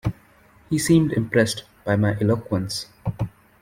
He 0.71 0.79
seemed 0.79 1.13
impressed 1.13 1.63
by 1.85 1.95
my 1.95 2.17
eloquence. 2.19 2.87